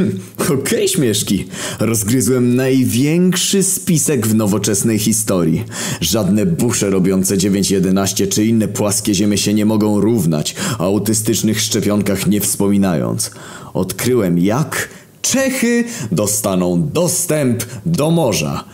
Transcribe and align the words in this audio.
Okej, 0.38 0.56
okay, 0.58 0.88
śmieszki. 0.88 1.46
Rozgryzłem 1.80 2.56
największy 2.56 3.62
spisek 3.62 4.26
w 4.26 4.34
nowoczesnej 4.34 4.98
historii. 4.98 5.64
Żadne 6.00 6.46
busze 6.46 6.90
robiące 6.90 7.38
911 7.38 8.26
czy 8.26 8.44
inne 8.44 8.68
płaskie 8.68 9.14
ziemie 9.14 9.38
się 9.38 9.54
nie 9.54 9.66
mogą 9.66 10.00
równać, 10.00 10.54
o 10.78 10.84
autystycznych 10.84 11.60
szczepionkach 11.60 12.26
nie 12.26 12.40
wspominając. 12.40 13.30
Odkryłem 13.74 14.38
jak 14.38 14.88
Czechy 15.22 15.84
dostaną 16.12 16.88
dostęp 16.92 17.64
do 17.86 18.10
morza. 18.10 18.64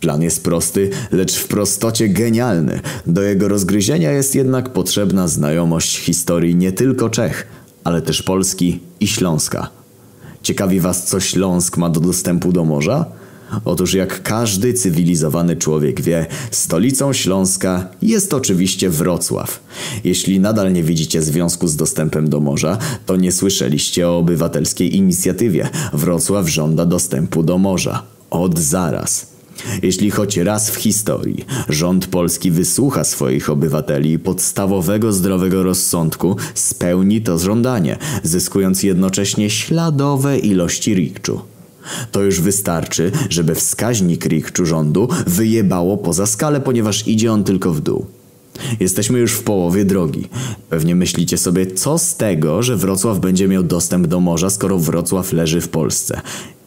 Plan 0.00 0.22
jest 0.22 0.44
prosty, 0.44 0.90
lecz 1.12 1.36
w 1.36 1.48
prostocie 1.48 2.08
genialny. 2.08 2.80
Do 3.06 3.22
jego 3.22 3.48
rozgryzienia 3.48 4.12
jest 4.12 4.34
jednak 4.34 4.72
potrzebna 4.72 5.28
znajomość 5.28 5.98
historii 5.98 6.54
nie 6.54 6.72
tylko 6.72 7.10
Czech, 7.10 7.46
ale 7.84 8.02
też 8.02 8.22
Polski 8.22 8.80
i 9.00 9.06
Śląska. 9.06 9.85
Ciekawi 10.46 10.80
was, 10.80 11.04
co 11.04 11.20
Śląsk 11.20 11.76
ma 11.76 11.90
do 11.90 12.00
dostępu 12.00 12.52
do 12.52 12.64
morza? 12.64 13.06
Otóż 13.64 13.94
jak 13.94 14.22
każdy 14.22 14.74
cywilizowany 14.74 15.56
człowiek 15.56 16.00
wie, 16.00 16.26
stolicą 16.50 17.12
Śląska 17.12 17.88
jest 18.02 18.34
oczywiście 18.34 18.90
Wrocław. 18.90 19.60
Jeśli 20.04 20.40
nadal 20.40 20.72
nie 20.72 20.82
widzicie 20.82 21.22
związku 21.22 21.68
z 21.68 21.76
dostępem 21.76 22.30
do 22.30 22.40
morza, 22.40 22.78
to 23.06 23.16
nie 23.16 23.32
słyszeliście 23.32 24.08
o 24.08 24.18
obywatelskiej 24.18 24.96
inicjatywie. 24.96 25.68
Wrocław 25.92 26.48
żąda 26.48 26.86
dostępu 26.86 27.42
do 27.42 27.58
morza. 27.58 28.02
Od 28.30 28.58
zaraz. 28.58 29.35
Jeśli 29.82 30.10
choć 30.10 30.36
raz 30.36 30.70
w 30.70 30.76
historii 30.76 31.44
rząd 31.68 32.06
polski 32.06 32.50
wysłucha 32.50 33.04
swoich 33.04 33.50
obywateli 33.50 34.12
i 34.12 34.18
podstawowego 34.18 35.12
zdrowego 35.12 35.62
rozsądku 35.62 36.36
spełni 36.54 37.22
to 37.22 37.38
żądanie, 37.38 37.98
zyskując 38.22 38.82
jednocześnie 38.82 39.50
śladowe 39.50 40.38
ilości 40.38 40.94
rikczu. 40.94 41.40
To 42.12 42.22
już 42.22 42.40
wystarczy, 42.40 43.12
żeby 43.30 43.54
wskaźnik 43.54 44.26
rikczu 44.26 44.66
rządu 44.66 45.08
wyjebało 45.26 45.96
poza 45.96 46.26
skalę, 46.26 46.60
ponieważ 46.60 47.08
idzie 47.08 47.32
on 47.32 47.44
tylko 47.44 47.72
w 47.72 47.80
dół. 47.80 48.06
Jesteśmy 48.80 49.18
już 49.18 49.32
w 49.32 49.42
połowie 49.42 49.84
drogi. 49.84 50.28
Pewnie 50.70 50.94
myślicie 50.94 51.38
sobie, 51.38 51.66
co 51.66 51.98
z 51.98 52.16
tego, 52.16 52.62
że 52.62 52.76
Wrocław 52.76 53.18
będzie 53.18 53.48
miał 53.48 53.62
dostęp 53.62 54.06
do 54.06 54.20
morza, 54.20 54.50
skoro 54.50 54.78
Wrocław 54.78 55.32
leży 55.32 55.60
w 55.60 55.68
Polsce. 55.68 56.20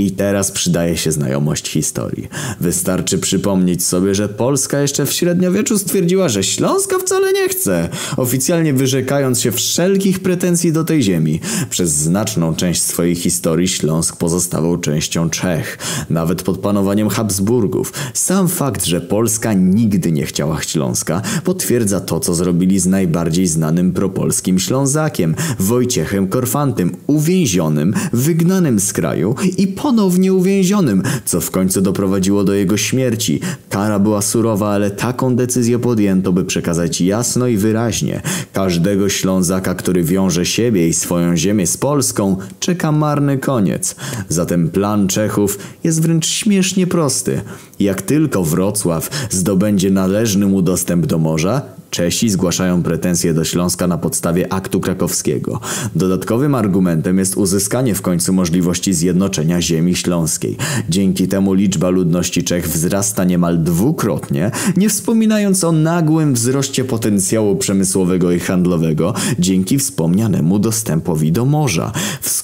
I 0.00 0.10
teraz 0.10 0.50
przydaje 0.50 0.96
się 0.96 1.12
znajomość 1.12 1.68
historii. 1.68 2.28
Wystarczy 2.60 3.18
przypomnieć 3.18 3.84
sobie, 3.84 4.14
że 4.14 4.28
Polska 4.28 4.80
jeszcze 4.80 5.06
w 5.06 5.12
średniowieczu 5.12 5.78
stwierdziła, 5.78 6.28
że 6.28 6.44
Śląska 6.44 6.98
wcale 6.98 7.32
nie 7.32 7.48
chce, 7.48 7.88
oficjalnie 8.16 8.74
wyrzekając 8.74 9.40
się 9.40 9.52
wszelkich 9.52 10.20
pretensji 10.20 10.72
do 10.72 10.84
tej 10.84 11.02
ziemi. 11.02 11.40
Przez 11.70 11.90
znaczną 11.90 12.54
część 12.54 12.82
swojej 12.82 13.14
historii 13.14 13.68
Śląsk 13.68 14.16
pozostawał 14.16 14.76
częścią 14.76 15.30
Czech, 15.30 15.78
nawet 16.10 16.42
pod 16.42 16.58
panowaniem 16.58 17.08
Habsburgów. 17.08 17.92
Sam 18.14 18.48
fakt, 18.48 18.84
że 18.84 19.00
Polska 19.00 19.52
nigdy 19.52 20.12
nie 20.12 20.26
chciała 20.26 20.62
Śląska, 20.62 21.22
potwierdza 21.44 22.00
to, 22.00 22.20
co 22.20 22.34
zrobili 22.34 22.78
z 22.78 22.86
najbardziej 22.86 23.46
znanym 23.46 23.92
propolskim 23.92 24.58
Ślązakiem, 24.58 25.34
Wojciechem 25.58 26.28
Korfantym, 26.28 26.96
uwięzionym, 27.06 27.94
wygnanym 28.12 28.80
z 28.80 28.92
kraju 28.92 29.34
i 29.56 29.66
po 29.66 29.89
ponownie 29.90 30.32
uwięzionym, 30.32 31.02
co 31.24 31.40
w 31.40 31.50
końcu 31.50 31.80
doprowadziło 31.80 32.44
do 32.44 32.54
jego 32.54 32.76
śmierci. 32.76 33.40
Kara 33.68 33.98
była 33.98 34.22
surowa, 34.22 34.68
ale 34.68 34.90
taką 34.90 35.36
decyzję 35.36 35.78
podjęto, 35.78 36.32
by 36.32 36.44
przekazać 36.44 37.00
jasno 37.00 37.46
i 37.46 37.56
wyraźnie. 37.56 38.22
Każdego 38.52 39.08
Ślązaka, 39.08 39.74
który 39.74 40.02
wiąże 40.02 40.46
siebie 40.46 40.88
i 40.88 40.94
swoją 40.94 41.36
ziemię 41.36 41.66
z 41.66 41.76
Polską, 41.76 42.36
czeka 42.60 42.92
marny 42.92 43.38
koniec. 43.38 43.96
Zatem 44.28 44.68
plan 44.68 45.08
Czechów 45.08 45.58
jest 45.84 46.02
wręcz 46.02 46.26
śmiesznie 46.26 46.86
prosty. 46.86 47.40
Jak 47.80 48.02
tylko 48.02 48.44
Wrocław 48.44 49.10
zdobędzie 49.30 49.90
należny 49.90 50.46
mu 50.46 50.62
dostęp 50.62 51.06
do 51.06 51.18
morza, 51.18 51.62
Czesi 51.90 52.30
zgłaszają 52.30 52.82
pretensje 52.82 53.34
do 53.34 53.44
Śląska 53.44 53.86
na 53.86 53.98
podstawie 53.98 54.52
aktu 54.52 54.80
krakowskiego. 54.80 55.60
Dodatkowym 55.94 56.54
argumentem 56.54 57.18
jest 57.18 57.36
uzyskanie 57.36 57.94
w 57.94 58.02
końcu 58.02 58.32
możliwości 58.32 58.94
zjednoczenia 58.94 59.62
ziemi 59.62 59.96
śląskiej. 59.96 60.56
Dzięki 60.88 61.28
temu 61.28 61.52
liczba 61.52 61.88
ludności 61.88 62.44
Czech 62.44 62.68
wzrasta 62.68 63.24
niemal 63.24 63.62
dwukrotnie, 63.62 64.50
nie 64.76 64.88
wspominając 64.88 65.64
o 65.64 65.72
nagłym 65.72 66.34
wzroście 66.34 66.84
potencjału 66.84 67.56
przemysłowego 67.56 68.32
i 68.32 68.38
handlowego 68.38 69.14
dzięki 69.38 69.78
wspomnianemu 69.78 70.58
dostępowi 70.58 71.32
do 71.32 71.44
morza. 71.44 71.92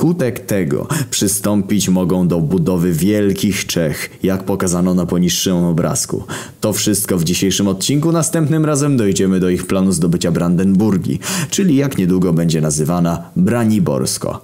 Wskutek 0.00 0.40
tego 0.40 0.88
przystąpić 1.10 1.88
mogą 1.88 2.28
do 2.28 2.40
budowy 2.40 2.92
wielkich 2.92 3.66
Czech, 3.66 4.10
jak 4.22 4.44
pokazano 4.44 4.94
na 4.94 5.06
poniższym 5.06 5.56
obrazku. 5.56 6.24
To 6.60 6.72
wszystko 6.72 7.18
w 7.18 7.24
dzisiejszym 7.24 7.68
odcinku, 7.68 8.12
następnym 8.12 8.64
razem 8.64 8.96
dojdziemy 8.96 9.40
do 9.40 9.50
ich 9.50 9.66
planu 9.66 9.92
zdobycia 9.92 10.30
Brandenburgii, 10.30 11.20
czyli 11.50 11.76
jak 11.76 11.98
niedługo 11.98 12.32
będzie 12.32 12.60
nazywana 12.60 13.22
Braniborsko. 13.36 14.40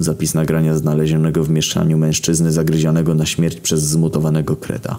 Zapis 0.00 0.34
nagrania 0.34 0.76
znalezionego 0.76 1.44
w 1.44 1.50
mieszkaniu 1.50 1.98
mężczyzny 1.98 2.52
zagryzionego 2.52 3.14
na 3.14 3.26
śmierć 3.26 3.60
przez 3.60 3.82
zmutowanego 3.82 4.56
kreta. 4.56 4.98